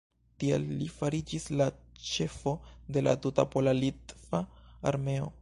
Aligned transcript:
Tiel 0.43 0.63
li 0.77 0.87
fariĝis 0.93 1.45
la 1.61 1.67
ĉefo 2.13 2.55
de 2.97 3.05
la 3.09 3.15
tuta 3.27 3.47
pola-litva 3.55 4.45
armeo. 4.95 5.33